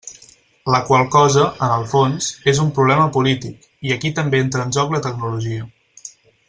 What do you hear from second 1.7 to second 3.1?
el fons, és un problema